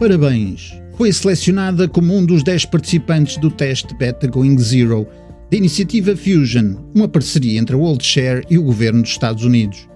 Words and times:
Parabéns! 0.00 0.72
Foi 0.96 1.12
selecionada 1.12 1.86
como 1.86 2.16
um 2.16 2.24
dos 2.24 2.42
10 2.42 2.64
participantes 2.64 3.36
do 3.36 3.50
teste 3.50 3.94
Beta 3.94 4.26
Going 4.26 4.56
Zero 4.58 5.06
da 5.50 5.58
iniciativa 5.58 6.16
Fusion, 6.16 6.76
uma 6.94 7.06
parceria 7.06 7.60
entre 7.60 7.76
a 7.76 7.78
WorldShare 7.78 8.46
e 8.48 8.56
o 8.56 8.62
governo 8.62 9.02
dos 9.02 9.10
Estados 9.10 9.44
Unidos. 9.44 9.86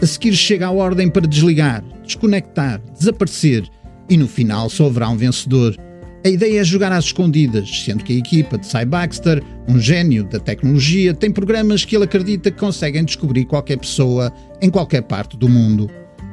A 0.00 0.06
seguir 0.06 0.32
chega 0.32 0.66
a 0.66 0.70
ordem 0.70 1.10
para 1.10 1.26
desligar, 1.26 1.84
desconectar, 2.02 2.80
desaparecer 2.98 3.68
e 4.08 4.16
no 4.16 4.26
final 4.26 4.70
só 4.70 4.86
haverá 4.86 5.10
um 5.10 5.16
vencedor. 5.18 5.76
A 6.24 6.28
ideia 6.30 6.60
é 6.60 6.64
jogar 6.64 6.90
às 6.90 7.04
escondidas, 7.04 7.82
sendo 7.84 8.02
que 8.02 8.14
a 8.14 8.18
equipa 8.18 8.56
de 8.56 8.66
Cy 8.66 8.86
Baxter, 8.86 9.42
um 9.68 9.78
gênio 9.78 10.24
da 10.24 10.40
tecnologia, 10.40 11.12
tem 11.12 11.30
programas 11.30 11.84
que 11.84 11.94
ele 11.94 12.04
acredita 12.04 12.50
que 12.50 12.58
conseguem 12.58 13.04
descobrir 13.04 13.44
qualquer 13.44 13.76
pessoa 13.76 14.32
em 14.62 14.70
qualquer 14.70 15.02
parte 15.02 15.36
do 15.36 15.50
mundo. 15.50 15.90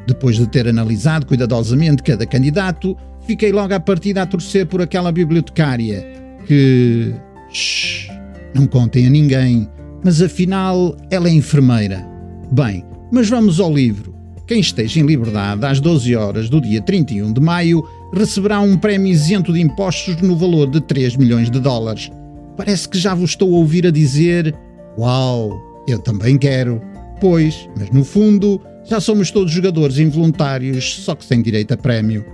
Depois 0.08 0.38
de 0.38 0.48
ter 0.48 0.68
analisado 0.68 1.26
cuidadosamente 1.26 2.02
cada 2.02 2.26
candidato, 2.26 2.96
fiquei 3.26 3.52
logo 3.52 3.74
à 3.74 3.80
partida 3.80 4.22
a 4.22 4.26
torcer 4.26 4.66
por 4.66 4.82
aquela 4.82 5.12
bibliotecária 5.12 6.08
que. 6.46 7.14
Shhh, 7.52 8.10
não 8.54 8.66
contem 8.66 9.06
a 9.06 9.10
ninguém, 9.10 9.70
mas 10.04 10.22
afinal 10.22 10.96
ela 11.12 11.28
é 11.28 11.32
enfermeira. 11.32 12.08
Bem, 12.52 12.84
mas 13.12 13.30
vamos 13.30 13.60
ao 13.60 13.74
livro. 13.74 14.16
Quem 14.48 14.62
esteja 14.62 15.02
em 15.02 15.06
liberdade 15.06 15.66
às 15.66 15.82
12 15.82 16.16
horas 16.16 16.50
do 16.50 16.62
dia 16.62 16.82
31 16.82 17.34
de 17.34 17.42
maio 17.42 17.84
receberá 18.14 18.62
um 18.62 18.78
prémio 18.78 19.12
isento 19.12 19.52
de 19.52 19.60
impostos 19.60 20.22
no 20.22 20.38
valor 20.38 20.70
de 20.70 20.80
3 20.80 21.18
milhões 21.18 21.52
de 21.52 21.60
dólares. 21.60 22.10
Parece 22.56 22.88
que 22.88 22.98
já 22.98 23.14
vos 23.14 23.32
estou 23.32 23.54
a 23.54 23.58
ouvir 23.58 23.86
a 23.86 23.92
dizer: 23.92 24.56
Uau, 24.98 25.52
eu 25.88 26.00
também 26.00 26.38
quero. 26.38 26.82
Pois, 27.20 27.68
mas 27.78 27.90
no 27.90 28.06
fundo, 28.06 28.62
já 28.90 29.02
somos 29.02 29.32
todos 29.32 29.52
jogadores 29.52 30.00
involuntários, 30.00 31.04
só 31.04 31.14
que 31.14 31.26
sem 31.26 31.42
direito 31.42 31.74
a 31.74 31.78
prémio. 31.78 32.26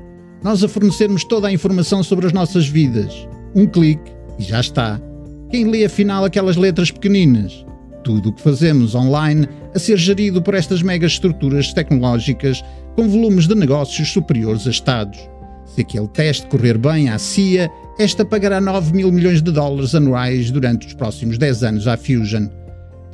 Nós 0.43 0.63
a 0.63 0.67
fornecermos 0.67 1.23
toda 1.23 1.47
a 1.47 1.51
informação 1.51 2.03
sobre 2.03 2.27
as 2.27 2.33
nossas 2.33 2.67
vidas. 2.67 3.27
Um 3.55 3.65
clique 3.65 4.11
e 4.37 4.43
já 4.43 4.59
está. 4.59 5.01
Quem 5.49 5.65
lê 5.65 5.85
afinal 5.85 6.23
aquelas 6.23 6.55
letras 6.55 6.91
pequeninas? 6.91 7.65
Tudo 8.03 8.29
o 8.29 8.33
que 8.33 8.41
fazemos 8.41 8.93
online 8.93 9.47
a 9.73 9.79
ser 9.79 9.97
gerido 9.97 10.41
por 10.41 10.53
estas 10.53 10.81
mega 10.81 11.07
estruturas 11.07 11.73
tecnológicas 11.73 12.63
com 12.95 13.07
volumes 13.07 13.47
de 13.47 13.55
negócios 13.55 14.11
superiores 14.11 14.67
a 14.67 14.69
Estados. 14.69 15.19
Se 15.65 15.81
aquele 15.81 16.07
teste 16.09 16.45
correr 16.47 16.77
bem 16.77 17.09
à 17.09 17.17
CIA, 17.17 17.71
esta 17.97 18.23
pagará 18.23 18.61
9 18.61 18.93
mil 18.93 19.11
milhões 19.11 19.41
de 19.41 19.51
dólares 19.51 19.95
anuais 19.95 20.51
durante 20.51 20.85
os 20.85 20.93
próximos 20.93 21.37
10 21.37 21.63
anos 21.63 21.87
à 21.87 21.97
Fusion. 21.97 22.47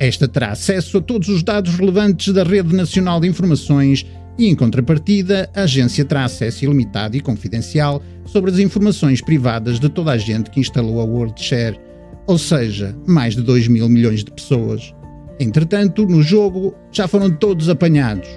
Esta 0.00 0.26
terá 0.26 0.52
acesso 0.52 0.96
a 0.96 1.00
todos 1.02 1.28
os 1.28 1.42
dados 1.42 1.74
relevantes 1.74 2.32
da 2.32 2.42
Rede 2.42 2.74
Nacional 2.74 3.20
de 3.20 3.28
Informações 3.28 4.06
e, 4.38 4.46
em 4.46 4.54
contrapartida, 4.54 5.50
a 5.54 5.64
agência 5.64 6.06
terá 6.06 6.24
acesso 6.24 6.64
ilimitado 6.64 7.18
e 7.18 7.20
confidencial 7.20 8.02
sobre 8.24 8.50
as 8.50 8.58
informações 8.58 9.20
privadas 9.20 9.78
de 9.78 9.90
toda 9.90 10.12
a 10.12 10.16
gente 10.16 10.48
que 10.48 10.58
instalou 10.58 11.02
a 11.02 11.04
WorldShare, 11.04 11.78
ou 12.26 12.38
seja, 12.38 12.96
mais 13.06 13.36
de 13.36 13.42
2 13.42 13.68
mil 13.68 13.90
milhões 13.90 14.24
de 14.24 14.30
pessoas. 14.30 14.94
Entretanto, 15.38 16.06
no 16.06 16.22
jogo 16.22 16.74
já 16.90 17.06
foram 17.06 17.30
todos 17.30 17.68
apanhados. 17.68 18.28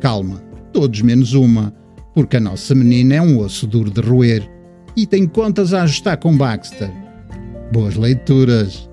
Calma, 0.00 0.42
todos 0.72 1.00
menos 1.00 1.32
uma, 1.32 1.72
porque 2.12 2.38
a 2.38 2.40
nossa 2.40 2.74
menina 2.74 3.14
é 3.14 3.22
um 3.22 3.38
osso 3.38 3.68
duro 3.68 3.90
de 3.90 4.00
roer 4.00 4.50
e 4.96 5.06
tem 5.06 5.28
contas 5.28 5.72
a 5.72 5.84
ajustar 5.84 6.16
com 6.16 6.36
Baxter. 6.36 6.90
Boas 7.72 7.94
leituras! 7.94 8.88